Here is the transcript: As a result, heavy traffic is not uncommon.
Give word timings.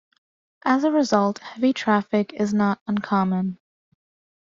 As 0.65 0.83
a 0.83 0.89
result, 0.89 1.37
heavy 1.37 1.73
traffic 1.73 2.33
is 2.33 2.55
not 2.55 2.81
uncommon. 2.87 3.59